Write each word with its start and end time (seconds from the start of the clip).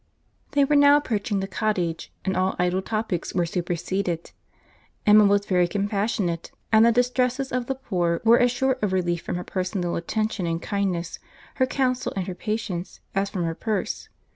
They 0.53 0.65
were 0.65 0.75
now 0.75 0.97
approaching 0.97 1.41
the 1.41 1.47
cottage, 1.47 2.11
and 2.25 2.35
all 2.35 2.55
idle 2.57 2.81
topics 2.81 3.35
were 3.35 3.45
superseded. 3.45 4.31
Emma 5.05 5.25
was 5.25 5.45
very 5.45 5.67
compassionate; 5.67 6.49
and 6.71 6.83
the 6.83 6.91
distresses 6.91 7.51
of 7.51 7.67
the 7.67 7.75
poor 7.75 8.19
were 8.23 8.39
as 8.39 8.49
sure 8.49 8.79
of 8.81 8.93
relief 8.93 9.21
from 9.21 9.35
her 9.35 9.43
personal 9.43 9.95
attention 9.95 10.47
and 10.47 10.59
kindness, 10.59 11.19
her 11.57 11.67
counsel 11.67 12.13
and 12.15 12.25
her 12.25 12.33
patience, 12.33 12.99
as 13.13 13.29
from 13.29 13.43
her 13.43 13.53
purse. 13.53 14.09